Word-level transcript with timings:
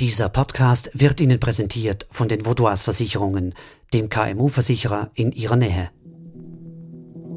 Dieser 0.00 0.30
Podcast 0.30 0.90
wird 0.94 1.20
Ihnen 1.20 1.38
präsentiert 1.38 2.06
von 2.08 2.26
den 2.26 2.46
Vaudois 2.46 2.84
Versicherungen, 2.84 3.54
dem 3.92 4.08
KMU-Versicherer 4.08 5.10
in 5.12 5.30
Ihrer 5.30 5.56
Nähe. 5.56 5.90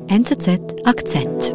NZZ 0.08 0.62
Akzent. 0.86 1.54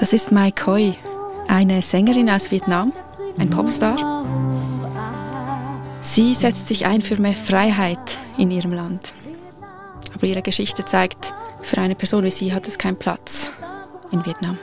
Das 0.00 0.12
ist 0.12 0.32
Mai 0.32 0.50
Khoi, 0.50 0.94
eine 1.46 1.80
Sängerin 1.80 2.28
aus 2.28 2.50
Vietnam, 2.50 2.92
ein 3.38 3.50
Popstar. 3.50 4.23
Sie 6.14 6.32
setzt 6.32 6.68
sich 6.68 6.86
ein 6.86 7.02
für 7.02 7.20
mehr 7.20 7.34
Freiheit 7.34 8.18
in 8.38 8.52
ihrem 8.52 8.72
Land. 8.72 9.14
Aber 10.14 10.24
ihre 10.28 10.42
Geschichte 10.42 10.84
zeigt, 10.84 11.34
für 11.60 11.78
eine 11.78 11.96
Person 11.96 12.22
wie 12.22 12.30
sie 12.30 12.54
hat 12.54 12.68
es 12.68 12.78
keinen 12.78 12.96
Platz 12.96 13.50
in 14.12 14.24
Vietnam. 14.24 14.56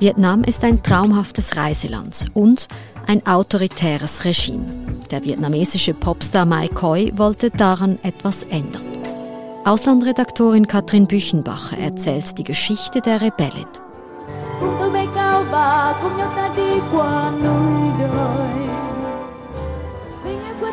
Vietnam 0.00 0.42
ist 0.42 0.64
ein 0.64 0.82
traumhaftes 0.82 1.56
Reiseland 1.56 2.24
und 2.34 2.66
ein 3.06 3.24
autoritäres 3.24 4.24
Regime. 4.24 4.66
Der 5.12 5.22
vietnamesische 5.22 5.94
Popstar 5.94 6.44
Mai 6.44 6.66
Khoi 6.66 7.12
wollte 7.14 7.52
daran 7.52 8.00
etwas 8.02 8.42
ändern. 8.42 8.93
Auslandredaktorin 9.66 10.66
Katrin 10.66 11.06
Büchenbacher 11.06 11.78
erzählt 11.78 12.36
die 12.36 12.44
Geschichte 12.44 13.00
der 13.00 13.22
Rebellin. 13.22 13.66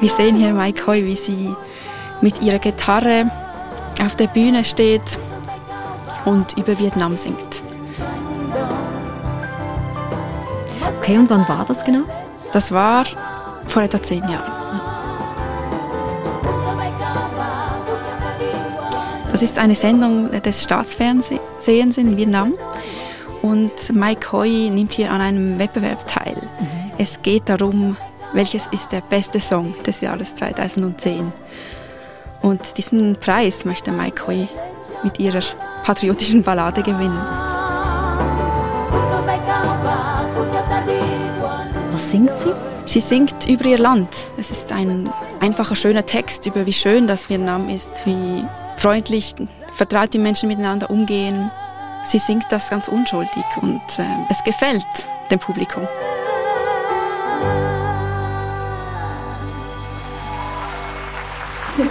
Wir 0.02 0.10
sehen 0.10 0.36
hier 0.36 0.54
Mai 0.54 0.74
Khoi, 0.74 1.06
wie 1.06 1.16
sie 1.16 1.56
mit 2.20 2.42
ihrer 2.42 2.60
Gitarre 2.60 3.32
auf 4.04 4.18
der 4.18 4.28
Bühne 4.28 4.66
steht 4.66 5.18
und 6.26 6.58
über 6.58 6.78
Vietnam 6.78 7.16
singt. 7.16 7.64
Okay, 11.00 11.18
und 11.18 11.30
wann 11.30 11.48
war 11.48 11.64
das 11.66 11.86
genau? 11.86 12.04
Das 12.52 12.74
war 12.74 13.06
vor 13.68 13.84
etwa 13.84 14.04
zehn 14.04 14.28
Jahren. 14.28 14.61
Das 19.42 19.50
ist 19.50 19.58
eine 19.58 19.74
Sendung 19.74 20.30
des 20.30 20.62
Staatsfernsehens 20.62 21.98
in 21.98 22.16
Vietnam 22.16 22.54
und 23.42 23.72
Mike 23.92 24.32
Hoy 24.32 24.70
nimmt 24.70 24.94
hier 24.94 25.12
an 25.12 25.20
einem 25.20 25.58
Wettbewerb 25.58 26.06
teil. 26.08 26.36
Mhm. 26.36 26.92
Es 27.00 27.20
geht 27.24 27.50
darum, 27.50 27.98
welches 28.34 28.68
ist 28.68 28.92
der 28.92 29.02
beste 29.02 29.40
Song 29.40 29.74
des 29.84 30.02
Jahres 30.02 30.36
2010. 30.36 31.34
Und 32.44 32.78
diesen 32.78 33.16
Preis 33.16 33.66
möchte 33.66 33.92
Mike 33.92 34.28
Hoy 34.28 34.48
mit 35.02 35.20
ihrer 35.20 35.42
patriotischen 35.84 36.44
Ballade 36.44 36.84
gewinnen. 36.84 37.20
Was 41.92 42.12
singt 42.12 42.38
sie? 42.38 42.54
Sie 42.86 43.00
singt 43.00 43.48
über 43.48 43.66
ihr 43.66 43.80
Land. 43.80 44.10
Es 44.38 44.52
ist 44.52 44.72
ein 44.72 45.12
einfacher, 45.40 45.76
schöner 45.76 46.06
Text 46.06 46.46
über 46.46 46.68
wie 46.68 46.74
schön 46.74 47.08
das 47.08 47.28
Vietnam 47.28 47.70
ist, 47.70 48.06
wie 48.06 48.46
freundlich, 48.82 49.36
vertraut 49.76 50.12
die 50.14 50.18
Menschen 50.18 50.50
miteinander 50.50 50.90
umgehen. 50.90 51.52
Sie 52.04 52.18
singt 52.18 52.46
das 52.50 52.70
ganz 52.70 52.88
unschuldig 52.88 53.46
und 53.62 53.82
äh, 54.00 54.04
es 54.30 54.44
gefällt 54.44 54.84
dem 55.30 55.38
Publikum. 55.38 55.88
Sie 61.78 61.84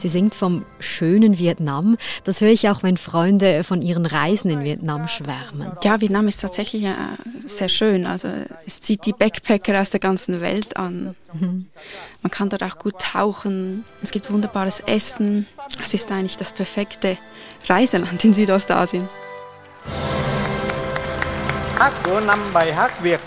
singt 0.00 0.34
vom 0.34 0.64
schönen 0.78 1.38
Vietnam. 1.38 1.96
Das 2.24 2.40
höre 2.40 2.50
ich 2.50 2.68
auch, 2.68 2.82
wenn 2.82 2.96
Freunde 2.96 3.64
von 3.64 3.82
ihren 3.82 4.06
Reisen 4.06 4.50
in 4.50 4.64
Vietnam 4.64 5.08
schwärmen. 5.08 5.72
Ja, 5.82 6.00
Vietnam 6.00 6.28
ist 6.28 6.40
tatsächlich 6.40 6.84
äh, 6.84 6.94
sehr 7.46 7.68
schön. 7.68 8.06
Also 8.06 8.28
es 8.66 8.80
zieht 8.80 9.06
die 9.06 9.12
Backpacker 9.12 9.80
aus 9.80 9.90
der 9.90 10.00
ganzen 10.00 10.40
Welt 10.40 10.76
an. 10.76 11.14
Mhm. 11.32 11.66
Man 12.22 12.30
kann 12.30 12.48
dort 12.48 12.62
auch 12.62 12.78
gut 12.78 12.98
tauchen. 12.98 13.84
Es 14.02 14.10
gibt 14.10 14.30
wunderbares 14.30 14.80
Essen. 14.80 15.46
Es 15.82 15.94
ist 15.94 16.10
eigentlich 16.10 16.36
das 16.36 16.52
perfekte 16.52 17.18
Reiseland 17.68 18.24
in 18.24 18.34
Südostasien. 18.34 19.08
Hát 21.78 21.92
của 22.04 22.20
năm 22.20 22.38
bài 22.52 22.72
hát 22.72 23.00
Việt 23.02 23.20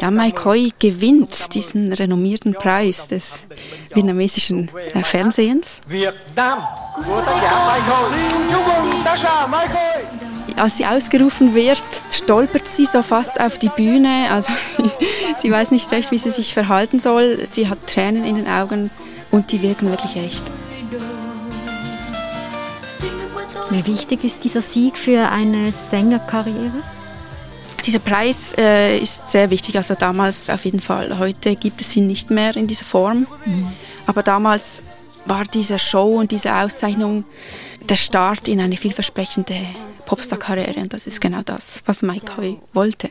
ja, 0.00 0.10
Mai 0.10 0.30
Khoi 0.30 0.70
gewinnt 0.78 1.54
diesen 1.54 1.92
renommierten 1.92 2.54
Preis 2.54 3.08
des 3.08 3.44
vietnamesischen 3.92 4.70
äh, 4.94 5.02
Fernsehens. 5.02 5.80
Als 10.56 10.76
sie 10.76 10.86
ausgerufen 10.86 11.54
wird, 11.54 11.82
stolpert 12.12 12.68
sie 12.68 12.86
so 12.86 13.02
fast 13.02 13.40
auf 13.40 13.58
die 13.58 13.70
Bühne. 13.70 14.28
Also 14.30 14.52
sie 15.38 15.50
weiß 15.50 15.72
nicht 15.72 15.90
recht, 15.90 16.12
wie 16.12 16.18
sie 16.18 16.30
sich 16.30 16.54
verhalten 16.54 17.00
soll. 17.00 17.44
Sie 17.50 17.68
hat 17.68 17.86
Tränen 17.86 18.24
in 18.24 18.36
den 18.36 18.46
Augen 18.46 18.90
und 19.32 19.50
die 19.50 19.62
wirken 19.62 19.90
wirklich 19.90 20.16
echt. 20.16 20.44
Wie 23.70 23.86
wichtig 23.86 24.22
ist 24.22 24.44
dieser 24.44 24.62
Sieg 24.62 24.96
für 24.96 25.30
eine 25.30 25.72
Sängerkarriere? 25.90 26.93
Dieser 27.86 27.98
Preis 27.98 28.54
äh, 28.56 28.98
ist 28.98 29.30
sehr 29.30 29.50
wichtig, 29.50 29.76
also 29.76 29.94
damals 29.94 30.48
auf 30.48 30.64
jeden 30.64 30.80
Fall. 30.80 31.18
Heute 31.18 31.54
gibt 31.54 31.80
es 31.82 31.94
ihn 31.96 32.06
nicht 32.06 32.30
mehr 32.30 32.56
in 32.56 32.66
dieser 32.66 32.84
Form, 32.86 33.26
mhm. 33.44 33.68
aber 34.06 34.22
damals 34.22 34.80
war 35.26 35.44
diese 35.44 35.78
Show 35.78 36.16
und 36.18 36.30
diese 36.30 36.54
Auszeichnung 36.54 37.24
der 37.88 37.96
Start 37.96 38.48
in 38.48 38.60
eine 38.60 38.76
vielversprechende 38.78 39.54
Popstar-Karriere 40.06 40.80
und 40.80 40.92
das 40.92 41.06
ist 41.06 41.20
genau 41.20 41.42
das, 41.44 41.82
was 41.84 42.02
Mike 42.02 42.36
Hoy 42.36 42.58
wollte. 42.72 43.10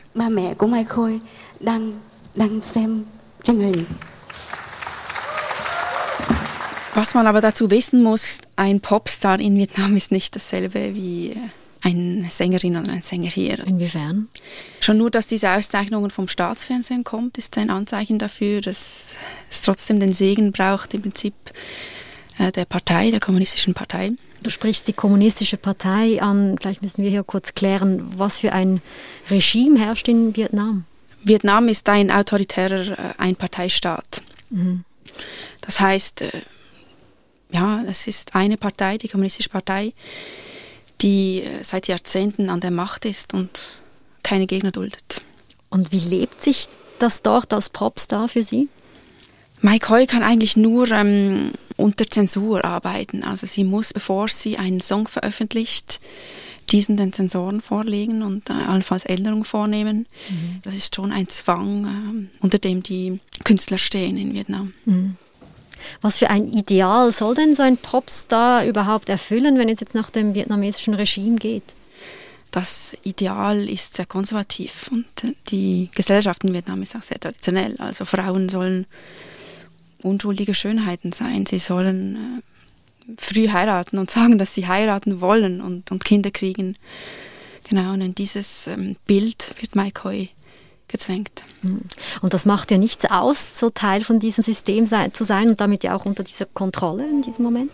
Was 6.94 7.14
man 7.14 7.26
aber 7.26 7.40
dazu 7.40 7.70
wissen 7.70 8.02
muss, 8.02 8.38
ein 8.56 8.80
Popstar 8.80 9.40
in 9.40 9.56
Vietnam 9.56 9.96
ist 9.96 10.12
nicht 10.12 10.34
dasselbe 10.34 10.94
wie 10.94 11.30
äh, 11.30 11.36
eine 11.84 12.30
Sängerin 12.30 12.76
oder 12.76 12.92
ein 12.92 13.02
Sänger 13.02 13.30
hier. 13.30 13.58
Inwiefern? 13.60 14.28
Schon 14.80 14.96
nur, 14.96 15.10
dass 15.10 15.26
diese 15.26 15.50
Auszeichnungen 15.50 16.10
vom 16.10 16.28
Staatsfernsehen 16.28 17.04
kommt, 17.04 17.36
ist 17.36 17.56
ein 17.58 17.70
Anzeichen 17.70 18.18
dafür, 18.18 18.60
dass 18.62 19.14
es 19.50 19.62
trotzdem 19.62 20.00
den 20.00 20.14
Segen 20.14 20.50
braucht, 20.52 20.94
im 20.94 21.02
Prinzip 21.02 21.34
äh, 22.38 22.50
der 22.52 22.64
Partei, 22.64 23.10
der 23.10 23.20
kommunistischen 23.20 23.74
Partei. 23.74 24.12
Du 24.42 24.50
sprichst 24.50 24.88
die 24.88 24.92
kommunistische 24.92 25.58
Partei 25.58 26.20
an. 26.20 26.56
Vielleicht 26.60 26.82
müssen 26.82 27.02
wir 27.02 27.10
hier 27.10 27.22
kurz 27.22 27.54
klären, 27.54 28.02
was 28.18 28.38
für 28.38 28.52
ein 28.52 28.80
Regime 29.30 29.78
herrscht 29.78 30.08
in 30.08 30.34
Vietnam. 30.34 30.84
Vietnam 31.22 31.68
ist 31.68 31.88
ein 31.88 32.10
autoritärer 32.10 32.98
äh, 32.98 33.14
Einparteistaat. 33.18 34.22
Mhm. 34.50 34.84
Das 35.60 35.80
heißt, 35.80 36.22
äh, 36.22 36.42
ja, 37.52 37.82
es 37.88 38.06
ist 38.06 38.34
eine 38.34 38.56
Partei, 38.56 38.98
die 38.98 39.08
kommunistische 39.08 39.48
Partei, 39.50 39.92
die 41.04 41.42
äh, 41.42 41.62
seit 41.62 41.86
Jahrzehnten 41.86 42.48
an 42.48 42.60
der 42.60 42.72
Macht 42.72 43.04
ist 43.04 43.34
und 43.34 43.50
keine 44.24 44.46
Gegner 44.46 44.72
duldet. 44.72 45.20
Und 45.68 45.92
wie 45.92 45.98
lebt 45.98 46.42
sich 46.42 46.68
das 46.98 47.22
dort 47.22 47.52
als 47.52 47.68
Popstar 47.68 48.28
für 48.28 48.42
Sie? 48.42 48.68
Mike 49.60 49.88
Hoy 49.88 50.06
kann 50.06 50.22
eigentlich 50.22 50.56
nur 50.56 50.90
ähm, 50.90 51.52
unter 51.76 52.08
Zensur 52.08 52.64
arbeiten. 52.64 53.22
Also 53.22 53.46
sie 53.46 53.64
muss, 53.64 53.92
bevor 53.92 54.28
sie 54.28 54.58
einen 54.58 54.80
Song 54.80 55.08
veröffentlicht, 55.08 56.00
diesen 56.70 56.96
den 56.96 57.12
Zensoren 57.12 57.60
vorlegen 57.60 58.22
und 58.22 58.48
äh, 58.48 58.54
allenfalls 58.54 59.04
Änderungen 59.04 59.44
vornehmen. 59.44 60.06
Mhm. 60.28 60.60
Das 60.62 60.74
ist 60.74 60.94
schon 60.94 61.12
ein 61.12 61.28
Zwang, 61.28 61.86
äh, 61.86 62.42
unter 62.42 62.58
dem 62.58 62.82
die 62.82 63.20
Künstler 63.44 63.78
stehen 63.78 64.16
in 64.16 64.34
Vietnam. 64.34 64.72
Mhm. 64.84 65.16
Was 66.00 66.18
für 66.18 66.30
ein 66.30 66.52
Ideal 66.52 67.12
soll 67.12 67.34
denn 67.34 67.54
so 67.54 67.62
ein 67.62 67.76
Popstar 67.76 68.66
überhaupt 68.66 69.08
erfüllen, 69.08 69.58
wenn 69.58 69.68
es 69.68 69.80
jetzt 69.80 69.94
nach 69.94 70.10
dem 70.10 70.34
vietnamesischen 70.34 70.94
Regime 70.94 71.36
geht? 71.36 71.74
Das 72.50 72.96
Ideal 73.02 73.68
ist 73.68 73.96
sehr 73.96 74.06
konservativ 74.06 74.88
und 74.92 75.06
die 75.48 75.90
Gesellschaft 75.92 76.44
in 76.44 76.52
Vietnam 76.52 76.82
ist 76.82 76.94
auch 76.94 77.02
sehr 77.02 77.18
traditionell. 77.18 77.74
Also 77.78 78.04
Frauen 78.04 78.48
sollen 78.48 78.86
unschuldige 80.02 80.54
Schönheiten 80.54 81.12
sein. 81.12 81.46
Sie 81.46 81.58
sollen 81.58 82.42
äh, 83.08 83.12
früh 83.16 83.48
heiraten 83.48 83.98
und 83.98 84.10
sagen, 84.12 84.38
dass 84.38 84.54
sie 84.54 84.68
heiraten 84.68 85.20
wollen 85.20 85.60
und, 85.60 85.90
und 85.90 86.04
Kinder 86.04 86.30
kriegen. 86.30 86.76
Genau, 87.68 87.92
und 87.94 88.02
in 88.02 88.14
dieses 88.14 88.66
ähm, 88.68 88.96
Bild 89.06 89.54
wird 89.60 89.74
Mike 89.74 90.04
Hoy 90.04 90.30
gezwängt. 90.88 91.42
Mhm. 91.62 91.82
Und 92.22 92.34
das 92.34 92.44
macht 92.44 92.70
ja 92.70 92.78
nichts 92.78 93.04
aus, 93.10 93.58
so 93.58 93.70
Teil 93.70 94.04
von 94.04 94.18
diesem 94.18 94.42
System 94.42 94.88
zu 95.12 95.24
sein 95.24 95.48
und 95.48 95.60
damit 95.60 95.84
ja 95.84 95.96
auch 95.96 96.04
unter 96.04 96.22
dieser 96.22 96.46
Kontrolle 96.46 97.04
in 97.04 97.22
diesem 97.22 97.44
Moment? 97.44 97.70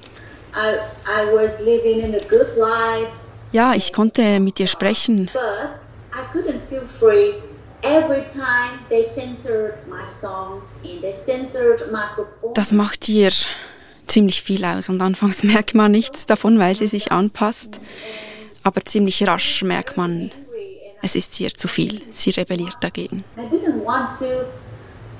I, 0.54 0.76
I 1.06 1.32
was 1.32 1.60
living 1.60 2.00
in 2.00 2.14
a 2.14 2.24
good 2.28 2.56
life 2.56 3.12
Ja, 3.52 3.74
ich 3.74 3.92
konnte 3.92 4.38
mit 4.38 4.60
ihr 4.60 4.68
sprechen. 4.68 5.28
But 5.32 5.80
I 6.12 6.36
couldn't 6.36 6.60
feel 6.68 6.82
free 6.82 7.34
every 7.82 8.24
time 8.26 8.78
they 8.88 9.04
censored 9.04 9.74
my 9.88 10.06
songs 10.06 10.78
and 10.84 11.00
they 11.00 11.12
censored 11.12 11.90
my 11.90 12.06
performance. 12.14 12.54
Das 12.54 12.72
macht 12.72 13.08
ihr 13.08 13.32
ziemlich 14.06 14.42
viel 14.42 14.64
aus 14.64 14.88
und 14.88 15.02
anfangs 15.02 15.42
merkt 15.42 15.74
man 15.74 15.90
nichts 15.90 16.26
davon, 16.26 16.60
weil 16.60 16.76
sie 16.76 16.86
sich 16.86 17.10
anpasst. 17.10 17.80
Aber 18.62 18.84
ziemlich 18.84 19.26
rasch 19.26 19.62
merkt 19.62 19.96
man, 19.96 20.30
es 21.02 21.14
ist 21.14 21.38
ihr 21.40 21.54
zu 21.54 21.68
viel. 21.68 22.02
Sie 22.12 22.30
rebelliert 22.30 22.76
dagegen. 22.80 23.24
I 23.36 23.42
didn't 23.42 23.84
want 23.84 24.10
to 24.18 24.46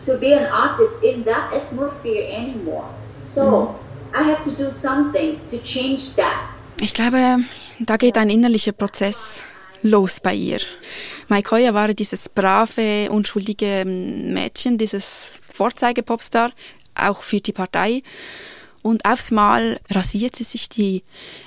to 0.06 0.18
be 0.18 0.34
an 0.34 0.46
artist 0.46 1.02
in 1.02 1.24
that 1.24 1.52
atmosphere 1.52 2.32
anymore. 2.32 2.84
So 3.20 3.74
I 4.14 4.22
had 4.22 4.42
to 4.44 4.50
do 4.50 4.70
something 4.70 5.36
to 5.50 5.58
change 5.58 6.14
that. 6.16 6.36
Ich 6.80 6.94
glaube, 6.94 7.40
da 7.80 7.96
geht 7.96 8.16
ein 8.16 8.30
innerlicher 8.30 8.72
Prozess 8.72 9.42
los 9.82 10.20
bei 10.20 10.34
ihr. 10.34 10.60
Mike 11.28 11.50
Hoyer 11.50 11.74
war 11.74 11.88
dieses 11.94 12.28
brave, 12.28 13.10
unschuldige 13.10 13.84
Mädchen, 13.84 14.78
dieses 14.78 15.40
Vorzeige-Popstar, 15.52 16.52
auch 16.94 17.22
für 17.22 17.40
die 17.40 17.52
Partei. 17.52 18.02
Und 18.82 19.04
aufs 19.04 19.30
Mal 19.30 19.78
rasiert 19.90 20.36
sie 20.36 20.44
sich 20.44 20.68
die 20.68 21.02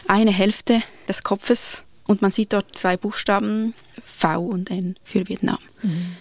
eine 0.08 0.32
Hälfte 0.32 0.84
des 1.08 1.24
Kopfes 1.24 1.84
und 2.06 2.22
man 2.22 2.32
sieht 2.32 2.54
dort 2.54 2.78
zwei 2.78 2.98
Buchstaben 2.98 3.74
V 4.06 4.42
und 4.42 4.70
N 4.70 4.96
für 5.04 5.28
Vietnam. 5.28 5.60
Mhm. 5.82 6.16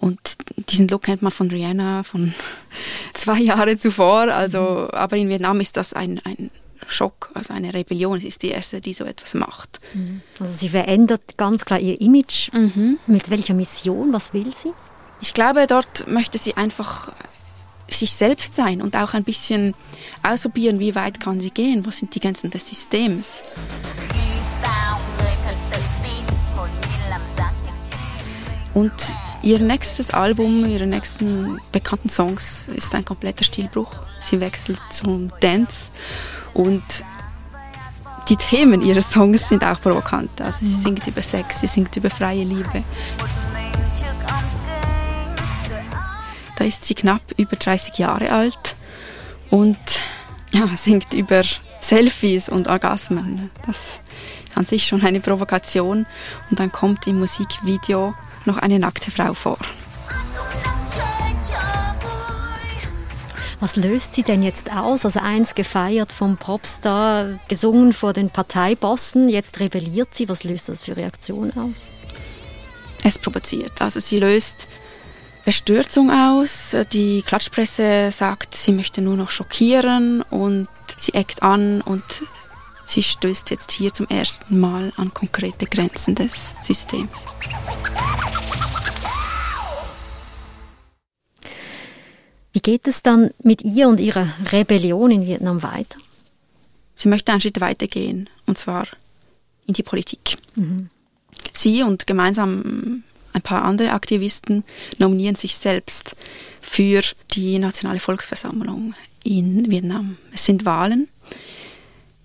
Und 0.00 0.38
diesen 0.70 0.86
Look 0.88 1.02
kennt 1.02 1.22
man 1.22 1.32
von 1.32 1.50
Rihanna 1.50 2.04
von 2.04 2.32
zwei 3.14 3.40
Jahre 3.40 3.76
zuvor. 3.76 4.32
Also, 4.32 4.88
aber 4.92 5.16
in 5.16 5.28
Vietnam 5.28 5.60
ist 5.60 5.76
das 5.76 5.92
ein, 5.92 6.20
ein 6.24 6.50
Schock, 6.86 7.30
also 7.34 7.52
eine 7.52 7.74
Rebellion. 7.74 8.20
Sie 8.20 8.28
ist 8.28 8.42
die 8.42 8.48
erste, 8.48 8.80
die 8.80 8.92
so 8.92 9.04
etwas 9.04 9.34
macht. 9.34 9.80
Mhm. 9.94 10.22
Also 10.38 10.54
sie 10.54 10.68
verändert 10.68 11.36
ganz 11.36 11.64
klar 11.64 11.80
ihr 11.80 12.00
Image. 12.00 12.52
Mhm. 12.52 12.98
Mit 13.06 13.30
welcher 13.30 13.54
Mission? 13.54 14.12
Was 14.12 14.32
will 14.32 14.52
sie? 14.62 14.72
Ich 15.20 15.34
glaube, 15.34 15.66
dort 15.66 16.06
möchte 16.06 16.38
sie 16.38 16.56
einfach 16.56 17.12
sich 17.90 18.12
selbst 18.12 18.54
sein 18.54 18.82
und 18.82 18.96
auch 18.96 19.14
ein 19.14 19.24
bisschen 19.24 19.74
ausprobieren, 20.22 20.78
wie 20.78 20.94
weit 20.94 21.20
kann 21.20 21.40
sie 21.40 21.50
gehen, 21.50 21.86
was 21.86 21.98
sind 21.98 22.14
die 22.14 22.20
Grenzen 22.20 22.50
des 22.50 22.68
Systems. 22.68 23.42
Und 28.74 28.92
ihr 29.42 29.58
nächstes 29.58 30.10
Album, 30.10 30.66
ihre 30.66 30.86
nächsten 30.86 31.60
bekannten 31.72 32.08
Songs 32.08 32.68
ist 32.68 32.94
ein 32.94 33.04
kompletter 33.04 33.44
Stilbruch. 33.44 33.92
Sie 34.20 34.40
wechselt 34.40 34.80
zum 34.90 35.30
Dance 35.40 35.90
und 36.54 36.82
die 38.28 38.36
Themen 38.36 38.82
ihrer 38.82 39.02
Songs 39.02 39.48
sind 39.48 39.64
auch 39.64 39.80
provokant. 39.80 40.40
Also 40.40 40.58
sie 40.60 40.74
singt 40.74 41.06
über 41.06 41.22
Sex, 41.22 41.60
sie 41.60 41.66
singt 41.66 41.96
über 41.96 42.10
freie 42.10 42.44
Liebe. 42.44 42.84
Da 46.56 46.64
ist 46.64 46.84
sie 46.84 46.94
knapp 46.94 47.22
über 47.36 47.56
30 47.56 47.96
Jahre 47.98 48.30
alt 48.30 48.76
und 49.50 49.78
ja, 50.50 50.68
singt 50.76 51.14
über 51.14 51.42
Selfies 51.80 52.48
und 52.48 52.68
Orgasmen. 52.68 53.50
Das 53.66 53.76
ist 53.76 54.00
an 54.56 54.66
sich 54.66 54.86
schon 54.86 55.02
eine 55.02 55.20
Provokation. 55.20 56.04
Und 56.50 56.60
dann 56.60 56.72
kommt 56.72 57.06
im 57.06 57.20
Musikvideo 57.20 58.14
noch 58.48 58.58
eine 58.58 58.80
nackte 58.80 59.12
Frau 59.12 59.34
vor. 59.34 59.58
Was 63.60 63.74
löst 63.76 64.14
sie 64.14 64.22
denn 64.22 64.42
jetzt 64.42 64.72
aus? 64.72 65.04
Also 65.04 65.20
eins 65.20 65.54
gefeiert 65.54 66.12
vom 66.12 66.36
Popstar, 66.36 67.26
gesungen 67.48 67.92
vor 67.92 68.12
den 68.12 68.30
Parteibossen, 68.30 69.28
jetzt 69.28 69.58
rebelliert 69.58 70.14
sie. 70.14 70.28
Was 70.28 70.44
löst 70.44 70.68
das 70.68 70.82
für 70.82 70.96
Reaktionen 70.96 71.52
aus? 71.56 71.74
Es 73.02 73.18
provoziert. 73.18 73.72
Also 73.80 74.00
sie 74.00 74.20
löst 74.20 74.68
Bestürzung 75.44 76.10
aus. 76.10 76.76
Die 76.92 77.22
Klatschpresse 77.22 78.10
sagt, 78.12 78.54
sie 78.54 78.72
möchte 78.72 79.00
nur 79.00 79.16
noch 79.16 79.30
schockieren 79.30 80.22
und 80.22 80.68
sie 80.96 81.14
eckt 81.14 81.42
an 81.42 81.80
und 81.80 82.04
sie 82.84 83.02
stößt 83.02 83.50
jetzt 83.50 83.72
hier 83.72 83.92
zum 83.92 84.06
ersten 84.08 84.60
Mal 84.60 84.92
an 84.96 85.12
konkrete 85.12 85.66
Grenzen 85.66 86.14
des 86.14 86.54
Systems. 86.62 87.10
Wie 92.52 92.60
geht 92.60 92.88
es 92.88 93.02
dann 93.02 93.30
mit 93.42 93.62
ihr 93.62 93.88
und 93.88 94.00
ihrer 94.00 94.28
Rebellion 94.50 95.10
in 95.10 95.26
Vietnam 95.26 95.62
weiter? 95.62 95.98
Sie 96.94 97.08
möchte 97.08 97.32
einen 97.32 97.40
Schritt 97.40 97.60
weiter 97.60 97.86
gehen, 97.86 98.28
und 98.46 98.58
zwar 98.58 98.86
in 99.66 99.74
die 99.74 99.82
Politik. 99.82 100.38
Mhm. 100.54 100.90
Sie 101.52 101.82
und 101.82 102.06
gemeinsam 102.06 103.04
ein 103.32 103.42
paar 103.42 103.62
andere 103.62 103.92
Aktivisten 103.92 104.64
nominieren 104.98 105.36
sich 105.36 105.56
selbst 105.56 106.16
für 106.60 107.02
die 107.32 107.58
Nationale 107.58 108.00
Volksversammlung 108.00 108.94
in 109.22 109.70
Vietnam. 109.70 110.16
Es 110.32 110.44
sind 110.44 110.64
Wahlen 110.64 111.08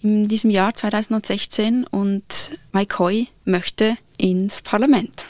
in 0.04 0.28
diesem 0.28 0.50
Jahr 0.50 0.74
2016 0.74 1.86
und 1.86 2.52
Mike 2.74 3.00
Hoi 3.00 3.28
möchte 3.46 3.98
ins 4.18 4.62
Parlament. 4.62 5.26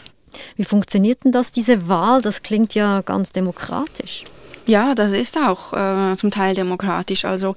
Wie 0.55 0.63
funktioniert 0.63 1.23
denn 1.23 1.31
das, 1.31 1.51
diese 1.51 1.87
Wahl? 1.87 2.23
Das 2.23 2.41
klingt 2.41 2.73
ja 2.73 3.01
ganz 3.01 3.31
demokratisch. 3.31 4.23
Ja, 4.65 4.95
das 4.95 5.11
ist 5.11 5.37
auch 5.37 5.73
äh, 5.73 6.15
zum 6.17 6.31
Teil 6.31 6.55
demokratisch. 6.55 7.25
Also 7.25 7.55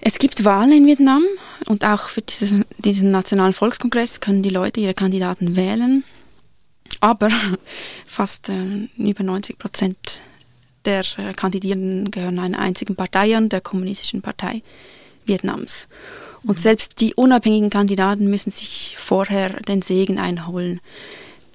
es 0.00 0.18
gibt 0.18 0.44
Wahlen 0.44 0.72
in 0.72 0.86
Vietnam 0.86 1.22
und 1.66 1.84
auch 1.84 2.08
für 2.08 2.22
dieses, 2.22 2.60
diesen 2.78 3.10
Nationalen 3.10 3.54
Volkskongress 3.54 4.20
können 4.20 4.42
die 4.42 4.50
Leute 4.50 4.80
ihre 4.80 4.94
Kandidaten 4.94 5.56
wählen. 5.56 6.04
Aber 7.00 7.30
fast 8.06 8.48
äh, 8.48 8.88
über 8.96 9.22
90 9.22 9.58
Prozent 9.58 10.20
der 10.84 11.04
äh, 11.16 11.32
Kandidierenden 11.34 12.10
gehören 12.10 12.38
einer 12.38 12.58
einzigen 12.58 12.96
Partei 12.96 13.36
an, 13.36 13.48
der 13.48 13.60
Kommunistischen 13.60 14.22
Partei 14.22 14.62
Vietnams. 15.24 15.88
Und 16.42 16.58
mhm. 16.58 16.62
selbst 16.62 17.00
die 17.00 17.14
unabhängigen 17.14 17.70
Kandidaten 17.70 18.30
müssen 18.30 18.50
sich 18.50 18.94
vorher 18.98 19.60
den 19.62 19.82
Segen 19.82 20.18
einholen 20.18 20.80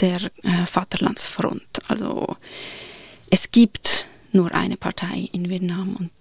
der 0.01 0.18
äh, 0.44 0.65
Vaterlandsfront. 0.65 1.63
Also 1.88 2.35
es 3.30 3.51
gibt 3.51 4.06
nur 4.33 4.53
eine 4.53 4.77
Partei 4.77 5.30
in 5.31 5.50
Vietnam 5.50 5.95
und 5.97 6.12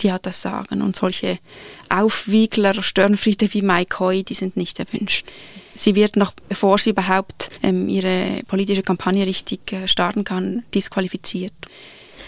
die 0.00 0.12
hat 0.12 0.26
das 0.26 0.42
Sagen. 0.42 0.82
Und 0.82 0.96
solche 0.96 1.38
Aufwiegler, 1.88 2.82
Störenfriede 2.82 3.52
wie 3.54 3.62
Mike 3.62 3.98
Hoy, 3.98 4.24
die 4.24 4.34
sind 4.34 4.56
nicht 4.56 4.78
erwünscht. 4.78 5.26
Sie 5.74 5.94
wird 5.94 6.16
noch, 6.16 6.32
bevor 6.48 6.78
sie 6.78 6.90
überhaupt 6.90 7.50
ähm, 7.62 7.88
ihre 7.88 8.42
politische 8.46 8.82
Kampagne 8.82 9.26
richtig 9.26 9.72
äh, 9.72 9.88
starten 9.88 10.24
kann, 10.24 10.64
disqualifiziert. 10.74 11.52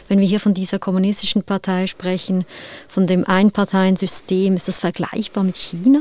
Wenn 0.09 0.19
wir 0.19 0.27
hier 0.27 0.41
von 0.41 0.55
dieser 0.55 0.79
kommunistischen 0.79 1.43
Partei 1.43 1.87
sprechen, 1.87 2.47
von 2.89 3.07
dem 3.07 3.25
Einparteiensystem, 3.27 4.55
ist 4.55 4.69
das 4.69 4.81
vergleichbar 4.81 5.45
mit 5.45 5.57
China? 5.57 6.01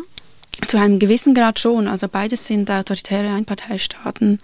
Zu 0.65 0.77
einem 0.77 0.99
gewissen 0.99 1.35
Grad 1.35 1.59
schon. 1.59 1.87
Also 1.87 2.07
beides 2.07 2.47
sind 2.47 2.71
autoritäre 2.71 3.29
Einparteistaaten. 3.29 4.39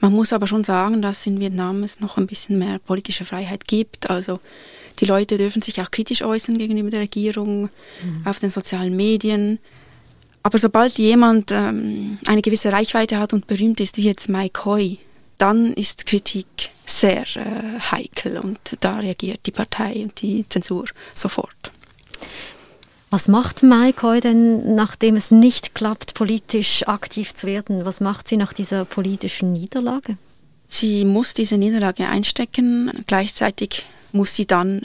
Man 0.00 0.12
muss 0.12 0.32
aber 0.32 0.46
schon 0.46 0.64
sagen, 0.64 1.02
dass 1.02 1.26
in 1.26 1.40
Vietnam 1.40 1.82
es 1.82 2.00
noch 2.00 2.16
ein 2.16 2.26
bisschen 2.26 2.58
mehr 2.58 2.78
politische 2.78 3.24
Freiheit 3.24 3.66
gibt. 3.66 4.10
Also 4.10 4.40
die 5.00 5.06
Leute 5.06 5.36
dürfen 5.36 5.62
sich 5.62 5.80
auch 5.80 5.90
kritisch 5.90 6.22
äußern 6.22 6.58
gegenüber 6.58 6.90
der 6.90 7.00
Regierung 7.00 7.62
mhm. 7.62 8.22
auf 8.24 8.38
den 8.38 8.50
sozialen 8.50 8.96
Medien. 8.96 9.58
Aber 10.42 10.58
sobald 10.58 10.98
jemand 10.98 11.50
ähm, 11.50 12.18
eine 12.26 12.42
gewisse 12.42 12.72
Reichweite 12.72 13.18
hat 13.18 13.32
und 13.32 13.46
berühmt 13.46 13.80
ist, 13.80 13.96
wie 13.96 14.04
jetzt 14.04 14.28
Mike 14.28 14.64
Hoy, 14.64 14.98
dann 15.36 15.72
ist 15.74 16.06
Kritik 16.06 16.46
sehr 16.86 17.22
äh, 17.36 17.78
heikel 17.78 18.38
und 18.38 18.58
da 18.80 18.98
reagiert 18.98 19.40
die 19.46 19.50
Partei 19.50 19.94
und 20.02 20.20
die 20.20 20.44
Zensur 20.48 20.86
sofort. 21.12 21.70
Was 23.10 23.26
macht 23.26 23.62
Maikoi 23.62 24.20
denn, 24.20 24.74
nachdem 24.74 25.16
es 25.16 25.30
nicht 25.30 25.74
klappt, 25.74 26.14
politisch 26.14 26.86
aktiv 26.86 27.34
zu 27.34 27.46
werden? 27.46 27.84
Was 27.84 28.00
macht 28.00 28.28
sie 28.28 28.36
nach 28.36 28.52
dieser 28.52 28.84
politischen 28.84 29.52
Niederlage? 29.52 30.18
Sie 30.68 31.06
muss 31.06 31.32
diese 31.32 31.56
Niederlage 31.56 32.06
einstecken. 32.06 32.92
Gleichzeitig 33.06 33.86
muss 34.12 34.34
sie 34.34 34.46
dann 34.46 34.82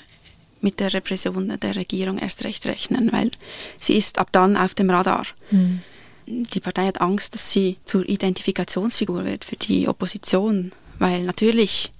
mit 0.61 0.79
der 0.79 0.93
Repression 0.93 1.53
der 1.59 1.75
Regierung 1.75 2.17
erst 2.17 2.45
recht 2.45 2.65
rechnen, 2.65 3.11
weil 3.11 3.31
sie 3.79 3.97
ist 3.97 4.17
ab 4.17 4.29
dann 4.31 4.55
auf 4.55 4.73
dem 4.73 4.89
Radar. 4.89 5.25
Mhm. 5.51 5.81
Die 6.25 6.61
Partei 6.61 6.85
hat 6.85 7.01
Angst, 7.01 7.35
dass 7.35 7.51
sie 7.51 7.75
zur 7.83 8.07
Identifikationsfigur 8.07 9.25
wird 9.25 9.43
für 9.43 9.57
die 9.57 9.89
Opposition, 9.89 10.71
weil 10.99 11.23
natürlich 11.23 11.91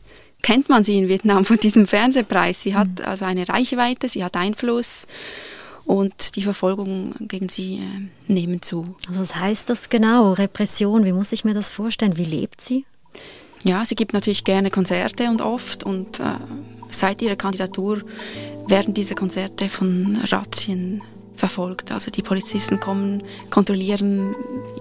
kennt 0.42 0.70
man 0.70 0.86
sie 0.86 0.98
in 0.98 1.10
Vietnam 1.10 1.44
von 1.44 1.58
diesem 1.58 1.88
Fernsehpreis. 1.88 2.62
Sie 2.62 2.74
hat 2.74 2.88
mhm. 3.00 3.06
also 3.06 3.25
eine 3.25 3.50
Reichweite, 3.50 4.08
sie 4.08 4.24
hat 4.24 4.38
Einfluss 4.38 5.08
und 5.86 6.36
die 6.36 6.42
Verfolgung 6.42 7.13
gegen 7.28 7.50
sie 7.50 7.75
äh, 7.75 8.32
nehmen 8.32 8.62
zu. 8.62 8.96
Also 9.08 9.22
was 9.22 9.36
heißt 9.36 9.70
das 9.70 9.90
genau? 9.90 10.34
Repression, 10.34 11.06
wie 11.06 11.12
muss 11.12 11.32
ich 11.32 11.44
mir 11.44 11.54
das 11.54 11.72
vorstellen? 11.72 12.18
Wie 12.18 12.24
lebt 12.24 12.62
sie? 12.62 12.86
Ja, 13.63 13.86
sie 13.86 13.96
gibt 13.96 14.13
natürlich 14.13 14.44
gerne 14.44 14.72
Konzerte 14.72 15.30
und 15.30 15.42
oft 15.42 15.84
und 15.84 16.20
äh, 16.20 16.24
seit 16.90 17.22
ihrer 17.22 17.36
Kandidatur 17.36 18.02
werden 18.68 18.94
diese 18.94 19.16
Konzerte 19.16 19.70
von 19.70 20.18
Razzien 20.30 21.02
verfolgt. 21.36 21.92
Also 21.92 22.12
die 22.12 22.22
Polizisten 22.22 22.80
kommen, 22.80 23.24
kontrollieren, 23.50 24.36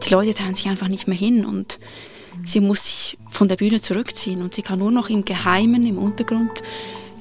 die 0.04 0.10
Leute 0.10 0.34
trauen 0.34 0.54
sich 0.54 0.66
einfach 0.66 0.88
nicht 0.88 1.08
mehr 1.08 1.16
hin 1.16 1.44
und 1.44 1.78
sie 2.44 2.60
muss 2.60 2.84
sich 2.84 3.18
von 3.30 3.48
der 3.48 3.56
Bühne 3.56 3.80
zurückziehen 3.80 4.42
und 4.42 4.54
sie 4.54 4.62
kann 4.62 4.78
nur 4.78 4.90
noch 4.90 5.08
im 5.10 5.24
Geheimen, 5.24 5.86
im 5.86 5.98
Untergrund 5.98 6.62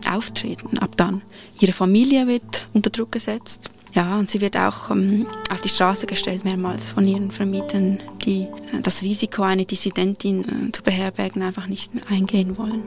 auftreten. 0.07 0.77
Ab 0.77 0.91
dann. 0.97 1.21
Ihre 1.59 1.73
Familie 1.73 2.27
wird 2.27 2.67
unter 2.73 2.89
Druck 2.89 3.11
gesetzt. 3.11 3.69
Ja, 3.93 4.17
und 4.17 4.29
sie 4.29 4.39
wird 4.39 4.55
auch 4.55 4.89
ähm, 4.89 5.27
auf 5.49 5.59
die 5.59 5.69
Straße 5.69 6.05
gestellt, 6.05 6.45
mehrmals 6.45 6.91
von 6.91 7.05
ihren 7.05 7.29
Vermietern, 7.29 7.99
die 8.25 8.43
äh, 8.43 8.81
das 8.81 9.01
Risiko, 9.01 9.41
eine 9.43 9.65
Dissidentin 9.65 10.69
äh, 10.69 10.71
zu 10.71 10.81
beherbergen, 10.81 11.41
einfach 11.41 11.67
nicht 11.67 11.93
mehr 11.93 12.03
eingehen 12.09 12.57
wollen. 12.57 12.83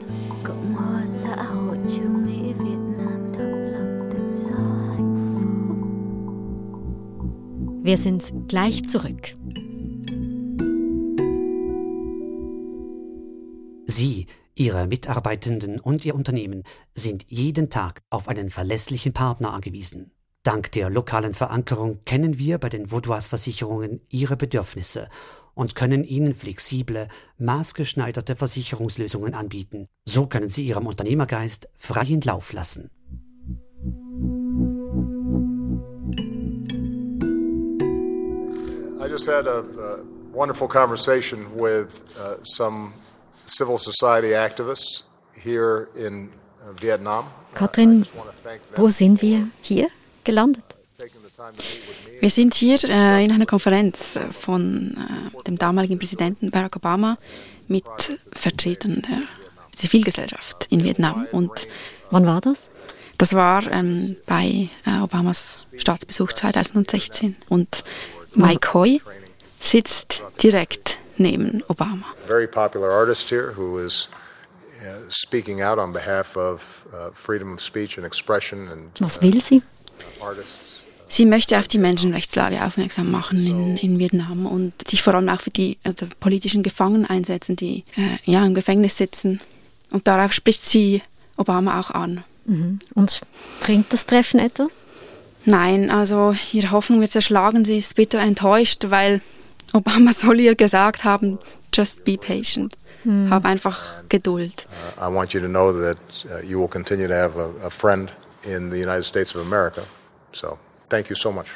Wir 7.83 7.97
sind 7.97 8.33
gleich 8.47 8.81
zurück. 8.87 9.35
Sie, 13.85 14.25
Ihre 14.57 14.87
Mitarbeitenden 14.87 15.81
und 15.81 16.05
Ihr 16.05 16.15
Unternehmen 16.15 16.63
sind 16.93 17.25
jeden 17.27 17.69
Tag 17.69 18.01
auf 18.09 18.29
einen 18.29 18.49
verlässlichen 18.49 19.11
Partner 19.11 19.51
angewiesen. 19.51 20.11
Dank 20.43 20.71
der 20.71 20.89
lokalen 20.89 21.33
Verankerung 21.33 21.99
kennen 22.05 22.39
wir 22.39 22.57
bei 22.57 22.69
den 22.69 22.89
Vaudois 22.89 23.27
Versicherungen 23.27 23.99
Ihre 24.07 24.37
Bedürfnisse 24.37 25.09
und 25.55 25.75
können 25.75 26.05
Ihnen 26.05 26.33
flexible, 26.33 27.09
maßgeschneiderte 27.37 28.37
Versicherungslösungen 28.37 29.33
anbieten. 29.33 29.87
So 30.05 30.25
können 30.25 30.49
Sie 30.49 30.65
Ihrem 30.65 30.87
Unternehmergeist 30.87 31.67
freien 31.75 32.21
Lauf 32.21 32.53
lassen. 32.53 32.89
I 39.01 39.07
just 39.09 39.27
had 39.27 39.47
a, 39.47 39.59
a 39.59 39.97
wonderful 40.31 40.69
conversation 40.69 41.45
with 41.57 42.01
uh, 42.17 42.37
some 42.43 42.93
civil 43.45 43.77
society 43.77 44.33
activists 44.33 45.03
here 45.43 45.87
in 45.95 46.29
uh, 46.61 46.73
Vietnam. 46.81 47.25
Katrin, 47.53 48.05
wo 48.75 48.89
sind 48.89 49.21
wir 49.21 49.47
hier? 49.61 49.89
gelandet? 50.25 50.63
Wir 52.19 52.29
sind 52.29 52.53
hier 52.53 52.77
äh, 52.83 53.23
in 53.23 53.31
einer 53.31 53.45
Konferenz 53.45 54.19
von 54.41 54.97
äh, 54.97 55.43
dem 55.43 55.57
damaligen 55.57 55.97
Präsidenten 55.97 56.51
Barack 56.51 56.75
Obama 56.75 57.17
mit 57.67 57.85
Vertretern 58.33 59.01
der 59.01 59.21
Zivilgesellschaft 59.75 60.67
in 60.69 60.83
Vietnam. 60.83 61.27
Und 61.31 61.67
wann 62.11 62.25
war 62.25 62.41
das? 62.41 62.69
Das 63.17 63.33
war 63.33 63.69
ähm, 63.71 64.17
bei 64.25 64.69
äh, 64.85 64.99
Obamas 65.01 65.67
Staatsbesuch 65.77 66.33
2016. 66.33 67.35
Und 67.49 67.83
Mike 68.33 68.73
Hoy 68.73 69.01
sitzt 69.59 70.23
direkt 70.41 70.97
neben 71.17 71.63
Obama. 71.67 72.05
Very 72.27 72.47
popular 72.47 72.89
artist 72.89 73.29
here 73.29 73.53
who 73.55 73.79
is 73.79 74.09
uh, 74.81 75.09
speaking 75.09 75.61
out 75.61 75.77
on 75.77 75.93
behalf 75.93 76.35
of 76.35 76.85
uh, 76.93 77.11
freedom 77.13 77.53
of 77.53 77.61
speech 77.61 77.97
and 77.97 78.05
expression 78.05 78.67
and. 78.69 78.91
Was 78.99 79.21
will 79.21 79.41
sie? 79.41 79.61
Sie 81.07 81.25
möchte 81.25 81.57
auf 81.57 81.67
die 81.67 81.77
Menschenrechtslage 81.77 82.63
aufmerksam 82.63 83.11
machen 83.11 83.37
in, 83.45 83.77
in 83.77 83.99
Vietnam 83.99 84.45
und 84.45 84.73
sich 84.87 85.03
vor 85.03 85.13
allem 85.13 85.29
auch 85.29 85.41
für 85.41 85.51
die 85.51 85.77
also 85.83 86.07
politischen 86.19 86.63
Gefangenen 86.63 87.05
einsetzen, 87.05 87.55
die 87.55 87.83
äh, 87.95 88.17
ja, 88.25 88.43
im 88.45 88.55
Gefängnis 88.55 88.97
sitzen. 88.97 89.39
Und 89.91 90.07
darauf 90.07 90.33
spricht 90.33 90.65
sie 90.65 91.03
Obama 91.37 91.79
auch 91.79 91.91
an. 91.91 92.23
Mhm. 92.45 92.79
Und 92.95 93.21
bringt 93.61 93.93
das 93.93 94.05
Treffen 94.05 94.39
etwas? 94.39 94.71
Nein, 95.45 95.91
also 95.91 96.35
ihre 96.51 96.71
Hoffnung 96.71 97.01
wird 97.01 97.11
zerschlagen. 97.11 97.65
Sie 97.65 97.77
ist 97.77 97.95
bitter 97.95 98.19
enttäuscht, 98.19 98.85
weil 98.89 99.21
Obama 99.73 100.13
soll 100.13 100.39
ihr 100.39 100.55
gesagt 100.55 101.03
haben, 101.03 101.39
just 101.73 102.03
be 102.05 102.17
patient. 102.17 102.75
Mhm. 103.03 103.29
Hab 103.29 103.45
einfach 103.45 104.03
Geduld. 104.09 104.65
Uh, 104.97 105.09
I 105.09 105.13
want 105.13 105.33
you 105.33 105.41
to 105.41 105.47
know 105.47 105.71
that 105.71 105.97
uh, 106.25 106.45
you 106.45 106.59
will 106.59 106.67
continue 106.67 107.07
to 107.07 107.13
have 107.13 107.37
a, 107.37 107.49
a 107.65 107.69
friend 107.69 108.11
in 108.43 108.71
the 108.71 108.77
United 108.77 109.03
States 109.03 109.35
of 109.35 109.45
America. 109.45 109.81
So, 110.31 110.57
thank 110.89 111.09
you 111.09 111.15
so 111.15 111.31
much. 111.31 111.47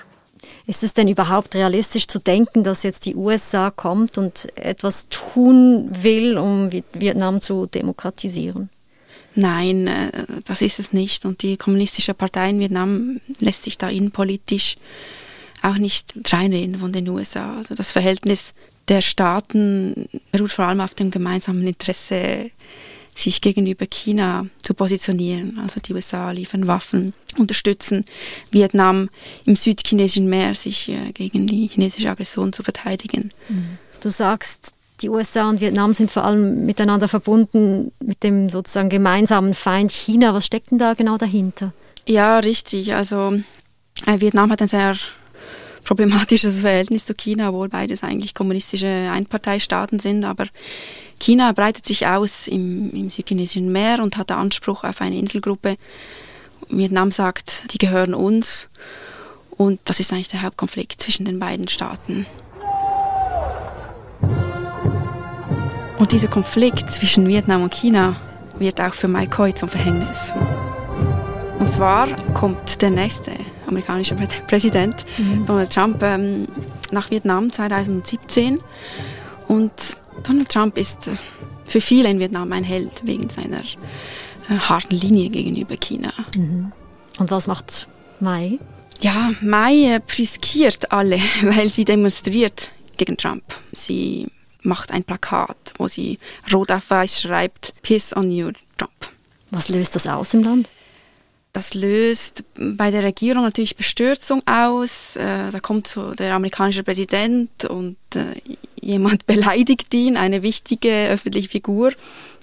Ist 0.68 0.84
es 0.84 0.94
denn 0.94 1.08
überhaupt 1.08 1.56
realistisch 1.56 2.08
zu 2.08 2.20
denken, 2.20 2.64
dass 2.64 2.84
jetzt 2.84 3.06
die 3.06 3.16
USA 3.16 3.72
kommt 3.72 4.18
und 4.18 4.48
etwas 4.56 5.08
tun 5.10 5.90
will, 5.92 6.38
um 6.38 6.72
Vietnam 6.94 7.42
zu 7.42 7.66
demokratisieren? 7.66 8.70
Nein, 9.36 9.88
äh, 9.88 10.12
das 10.46 10.62
ist 10.62 10.80
es 10.80 10.94
nicht. 10.94 11.26
Und 11.26 11.42
die 11.42 11.58
kommunistische 11.58 12.14
Partei 12.14 12.52
in 12.52 12.60
Vietnam 12.60 13.20
lässt 13.40 13.64
sich 13.64 13.78
da 13.78 13.90
innenpolitisch 13.90 14.78
auch 15.62 15.78
nicht 15.78 16.14
reinreden 16.32 16.80
von 16.80 16.92
den 16.92 17.08
USA. 17.10 17.58
Also 17.58 17.76
das 17.76 17.92
Verhältnis 17.92 18.54
der 18.88 19.02
Staaten 19.02 20.10
beruht 20.32 20.52
vor 20.52 20.66
allem 20.66 20.82
auf 20.82 20.94
dem 20.94 21.12
gemeinsamen 21.12 21.66
Interesse 21.66 22.52
sich 23.16 23.42
gegenüber 23.42 23.86
China 23.86 24.48
zu 24.62 24.74
positionieren. 24.74 25.60
Also 25.62 25.80
die 25.80 25.94
USA 25.94 26.32
liefern 26.32 26.68
Waffen, 26.68 27.14
unterstützen 27.38 28.06
Vietnam 28.50 29.10
im 29.46 29.56
südchinesischen 29.56 30.30
Meer, 30.30 30.56
sich 30.56 30.90
äh, 30.90 31.12
gegen 31.14 31.46
die 31.48 31.68
chinesische 31.68 32.10
Aggression 32.10 32.54
zu 32.54 32.64
verteidigen. 32.64 33.32
Mhm. 33.50 33.78
Du 34.02 34.10
sagst, 34.10 34.74
die 35.02 35.10
USA 35.10 35.50
und 35.50 35.62
Vietnam 35.62 35.94
sind 35.94 36.12
vor 36.12 36.26
allem 36.26 36.66
miteinander 36.66 37.08
verbunden 37.08 37.92
mit 38.00 38.24
dem 38.24 38.50
sozusagen 38.50 38.90
gemeinsamen 38.90 39.54
Feind 39.54 39.92
China. 39.92 40.34
Was 40.34 40.46
steckt 40.46 40.72
denn 40.72 40.78
da 40.78 40.94
genau 40.94 41.18
dahinter? 41.18 41.74
Ja, 42.06 42.40
richtig. 42.40 42.94
Also 42.94 43.40
äh, 44.06 44.20
Vietnam 44.20 44.52
hat 44.52 44.62
ein 44.62 44.68
sehr 44.68 44.96
problematisches 45.84 46.62
Verhältnis 46.62 47.06
zu 47.06 47.14
China, 47.14 47.50
obwohl 47.50 47.70
beides 47.70 48.04
eigentlich 48.04 48.34
kommunistische 48.34 48.88
Einparteistaaten 48.88 50.00
sind. 50.00 50.24
Aber 50.24 50.48
China 51.20 51.52
breitet 51.52 51.86
sich 51.86 52.08
aus 52.08 52.48
im, 52.48 52.92
im 52.92 53.10
südchinesischen 53.10 53.72
Meer 53.72 54.02
und 54.02 54.18
hat 54.18 54.32
Anspruch 54.32 54.84
auf 54.84 55.02
eine 55.02 55.18
Inselgruppe. 55.18 55.78
Vietnam 56.70 57.12
sagt, 57.12 57.74
die 57.74 57.78
gehören 57.78 58.14
uns. 58.14 58.70
Und 59.52 59.80
das 59.86 60.00
ist 60.00 60.14
eigentlich 60.14 60.30
der 60.30 60.42
Hauptkonflikt 60.42 61.02
zwischen 61.02 61.26
den 61.26 61.40
beiden 61.40 61.68
Staaten. 61.68 62.26
Und 65.98 66.14
dieser 66.14 66.30
Konflikt 66.30 66.90
zwischen 66.90 67.28
Vietnam 67.28 67.64
und 67.64 67.74
China 67.74 68.16
wird 68.58 68.80
auch 68.80 68.94
für 68.94 69.10
Mike 69.10 69.36
Khoi 69.36 69.52
zum 69.52 69.68
Verhängnis. 69.68 70.32
Und 71.60 71.70
zwar 71.70 72.08
kommt 72.34 72.82
der 72.82 72.90
nächste 72.90 73.32
amerikanische 73.70 74.16
Präsident, 74.48 75.06
mhm. 75.18 75.46
Donald 75.46 75.72
Trump, 75.72 76.02
ähm, 76.02 76.48
nach 76.92 77.12
Vietnam 77.12 77.52
2017. 77.52 78.60
Und 79.48 79.72
Donald 80.24 80.50
Trump 80.50 80.78
ist 80.78 81.08
äh, 81.08 81.12
für 81.66 81.82
viele 81.82 82.10
in 82.10 82.20
Vietnam 82.20 82.52
ein 82.52 82.64
Held 82.64 83.06
wegen 83.06 83.30
seiner 83.30 83.62
äh, 83.62 84.58
harten 84.60 84.96
Linie 84.96 85.30
gegenüber 85.30 85.78
China. 85.78 86.14
Mhm. 86.36 86.72
Und 87.18 87.32
was 87.32 87.48
macht 87.48 87.88
Mai? 88.20 88.60
Ja, 89.02 89.32
Mai 89.42 89.86
äh, 89.86 90.02
riskiert 90.18 90.92
alle, 90.92 91.20
weil 91.42 91.70
sie 91.70 91.86
demonstriert 91.86 92.72
gegen 92.98 93.18
Trump. 93.18 93.44
Sie 93.72 94.28
macht 94.62 94.92
ein 94.92 95.04
Plakat, 95.04 95.74
wo 95.78 95.88
sie 95.88 96.20
rot 96.52 96.72
auf 96.72 96.90
weiß 96.90 97.22
schreibt, 97.22 97.74
Piss 97.82 98.16
on 98.16 98.30
you, 98.30 98.52
Trump. 98.78 99.10
Was 99.52 99.70
löst 99.70 99.96
das 99.96 100.06
aus 100.06 100.34
im 100.34 100.44
Land? 100.44 100.70
Das 101.52 101.74
löst 101.74 102.44
bei 102.56 102.92
der 102.92 103.04
Regierung 103.04 103.44
natürlich 103.44 103.76
Bestürzung 103.76 104.46
aus. 104.46 105.16
Äh, 105.16 105.52
da 105.52 105.60
kommt 105.60 105.88
so 105.88 106.14
der 106.14 106.34
amerikanische 106.36 106.84
Präsident 106.84 107.66
und 107.66 107.98
äh, 108.16 108.36
jemand 108.80 109.26
beleidigt 109.28 109.94
ihn, 109.94 110.16
eine 110.16 110.44
wichtige 110.44 111.10
öffentliche 111.10 111.50
Figur. 111.50 111.92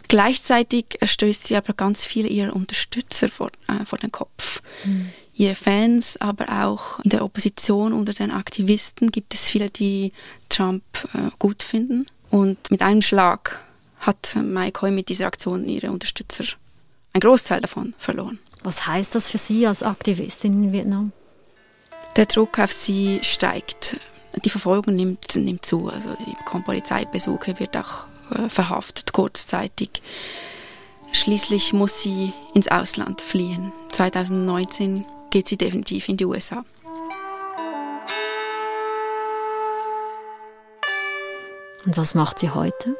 Gleichzeitig 0.08 0.98
stößt 1.02 1.44
sie 1.44 1.56
aber 1.56 1.72
ganz 1.72 2.04
viele 2.04 2.28
ihrer 2.28 2.54
Unterstützer 2.54 3.28
vor, 3.28 3.50
äh, 3.68 3.84
vor 3.84 3.98
den 3.98 4.12
Kopf. 4.12 4.60
Mhm. 4.84 5.10
Ihre 5.34 5.54
Fans, 5.54 6.16
aber 6.20 6.64
auch 6.64 6.98
in 7.00 7.10
der 7.10 7.22
Opposition 7.24 7.92
unter 7.92 8.12
den 8.12 8.30
Aktivisten 8.30 9.10
gibt 9.10 9.34
es 9.34 9.48
viele, 9.48 9.70
die 9.70 10.12
Trump 10.48 10.82
äh, 11.12 11.30
gut 11.38 11.62
finden. 11.62 12.06
Und 12.30 12.70
mit 12.70 12.82
einem 12.82 13.02
Schlag 13.02 13.60
hat 14.00 14.36
Mike 14.42 14.82
Hoy 14.82 14.90
mit 14.90 15.08
dieser 15.08 15.26
Aktion 15.26 15.68
ihre 15.68 15.90
Unterstützer, 15.90 16.44
ein 17.12 17.20
Großteil 17.20 17.60
davon, 17.60 17.94
verloren. 17.98 18.38
Was 18.62 18.86
heißt 18.86 19.14
das 19.14 19.30
für 19.30 19.38
Sie 19.38 19.66
als 19.66 19.82
Aktivistin 19.82 20.64
in 20.64 20.72
Vietnam? 20.72 21.12
Der 22.16 22.26
Druck 22.26 22.58
auf 22.58 22.72
sie 22.72 23.20
steigt. 23.22 24.00
Die 24.44 24.50
Verfolgung 24.50 24.96
nimmt, 24.96 25.36
nimmt 25.36 25.66
zu. 25.66 25.88
Also 25.88 26.16
sie 26.18 26.32
bekommt 26.32 26.64
Polizeibesuche, 26.64 27.58
wird 27.60 27.76
auch 27.76 28.04
äh, 28.30 28.48
verhaftet 28.48 29.12
kurzzeitig. 29.12 30.02
Schließlich 31.12 31.74
muss 31.74 32.02
sie 32.02 32.32
ins 32.54 32.68
Ausland 32.68 33.20
fliehen. 33.20 33.72
2019 33.92 35.04
geht 35.30 35.46
sie 35.48 35.58
definitiv 35.58 36.08
in 36.08 36.16
die 36.16 36.24
USA. 36.24 36.64
Und 41.84 41.96
was 41.96 42.14
macht 42.14 42.38
sie 42.38 42.50
heute? 42.50 42.96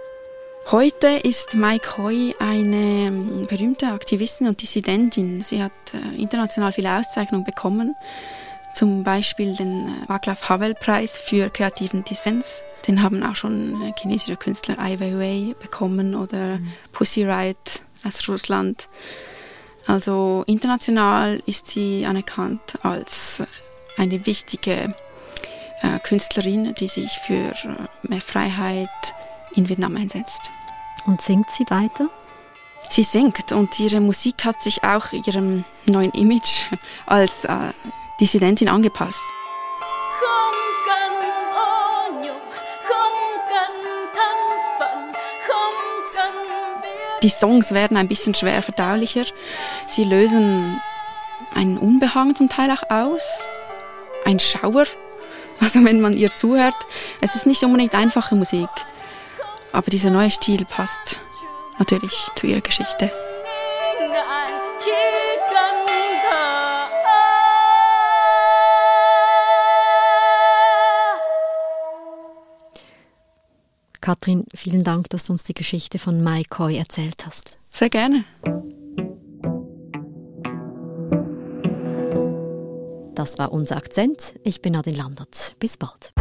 Heute 0.73 1.07
ist 1.23 1.55
Mike 1.55 1.97
Hoy 1.97 2.35
eine 2.41 3.07
ähm, 3.07 3.47
berühmte 3.47 3.87
Aktivistin 3.87 4.49
und 4.49 4.61
Dissidentin. 4.61 5.41
Sie 5.45 5.63
hat 5.63 5.71
äh, 5.95 6.21
international 6.21 6.73
viele 6.73 6.99
Auszeichnungen 6.99 7.45
bekommen. 7.45 7.95
Zum 8.75 9.05
Beispiel 9.05 9.55
den 9.55 9.87
äh, 9.87 10.11
Václav 10.11 10.49
Havel-Preis 10.49 11.19
für 11.19 11.51
kreativen 11.51 12.03
Dissens. 12.03 12.63
Den 12.89 13.01
haben 13.01 13.23
auch 13.23 13.37
schon 13.37 13.81
äh, 13.81 13.93
chinesische 13.97 14.37
Künstler 14.37 14.77
Ai 14.81 14.99
Weiwei 14.99 15.55
bekommen 15.61 16.17
oder 16.17 16.59
mhm. 16.59 16.73
Pussy 16.91 17.25
Riot 17.25 17.81
aus 18.03 18.29
Russland. 18.29 18.89
Also 19.87 20.43
international 20.49 21.41
ist 21.47 21.69
sie 21.69 22.05
anerkannt 22.07 22.75
als 22.83 23.45
eine 23.97 24.27
wichtige 24.27 24.97
Künstlerin, 26.03 26.75
die 26.75 26.89
sich 26.89 27.11
für 27.25 27.53
mehr 28.03 28.21
Freiheit 28.21 28.89
in 29.57 29.69
Vietnam 29.69 29.97
einsetzt. 29.97 30.51
Und 31.07 31.21
singt 31.21 31.51
sie 31.51 31.65
weiter? 31.69 32.09
Sie 32.89 33.05
singt 33.05 33.53
und 33.53 33.79
ihre 33.81 34.01
Musik 34.01 34.45
hat 34.45 34.61
sich 34.61 34.85
auch 34.85 35.13
ihrem 35.13 35.65
neuen 35.87 36.13
Image 36.13 36.61
als 37.07 37.45
äh, 37.45 37.73
Dissidentin 38.21 38.69
angepasst. 38.69 39.23
Die 47.23 47.31
Songs 47.31 47.73
werden 47.73 47.97
ein 47.97 48.09
bisschen 48.09 48.35
schwer 48.35 48.63
verdaulicher. 48.63 49.25
Sie 49.89 50.05
lösen 50.05 50.81
einen 51.55 51.79
Unbehagen 51.79 52.37
zum 52.37 52.49
Teil 52.49 52.71
auch 52.71 52.89
aus, 52.91 53.45
ein 54.25 54.39
Schauer. 54.39 54.87
Also 55.59 55.83
wenn 55.83 56.03
man 56.03 56.13
ihr 56.13 56.35
zuhört, 56.35 56.75
es 57.23 57.35
ist 57.35 57.47
nicht 57.47 57.63
unbedingt 57.65 57.95
einfache 57.95 58.35
Musik, 58.35 58.69
aber 59.73 59.91
dieser 59.91 60.11
neue 60.11 60.31
Stil 60.31 60.65
passt 60.65 61.21
natürlich 61.79 62.13
zu 62.37 62.47
ihrer 62.47 62.61
Geschichte. 62.61 63.11
Katrin, 74.07 74.45
vielen 74.55 74.85
Dank, 74.85 75.11
dass 75.11 75.25
du 75.25 75.33
uns 75.33 75.43
die 75.43 75.53
Geschichte 75.53 75.99
von 75.99 76.23
Mai 76.23 76.45
Koi 76.49 76.77
erzählt 76.77 77.27
hast. 77.27 77.59
Sehr 77.71 77.91
gerne. 77.91 78.25
Das 83.17 83.37
war 83.39 83.51
unser 83.51 83.77
Akzent. 83.77 84.37
Ich 84.45 84.63
bin 84.63 84.75
Nadine 84.75 84.97
Landert. 84.97 85.57
Bis 85.59 85.77
bald. 85.77 86.13